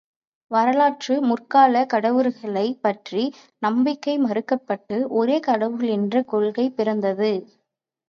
வரலாற்று 0.51 1.15
முற்காலக் 1.21 1.89
கடவுளர்களை 1.89 2.65
ப் 2.71 2.81
பற்றிய 2.81 3.27
நம்பிக்கை 3.61 4.17
மறுக்கப்பட்டு, 4.19 4.99
ஒரே 5.15 5.39
கடவுள் 5.41 5.89
என்ற 5.91 6.23
கொள்கை 6.27 6.69
பிறந்தது. 6.71 7.33